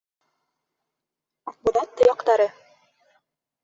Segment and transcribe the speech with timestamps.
[1.53, 2.53] Аҡбуҙат тояҡтары!